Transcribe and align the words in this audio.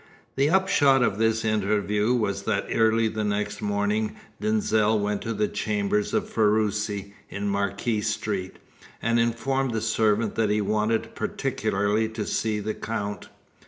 The 0.35 0.49
upshot 0.49 1.03
of 1.03 1.19
this 1.19 1.45
interview 1.45 2.15
was 2.15 2.41
that 2.45 2.65
early 2.73 3.07
the 3.07 3.23
next 3.23 3.61
morning 3.61 4.15
Denzil 4.41 4.97
went 4.97 5.21
to 5.21 5.31
the 5.35 5.47
chambers 5.47 6.11
of 6.11 6.27
Ferruci, 6.27 7.13
in 7.29 7.47
Marquis 7.47 8.01
Street, 8.01 8.57
and 8.99 9.19
informed 9.19 9.73
the 9.75 9.79
servant 9.79 10.33
that 10.33 10.49
he 10.49 10.59
wanted 10.59 11.13
particularly 11.13 12.09
to 12.09 12.25
see 12.25 12.59
the 12.59 12.73
Count. 12.73 13.29